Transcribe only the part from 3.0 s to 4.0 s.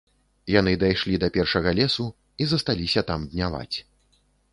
там дняваць.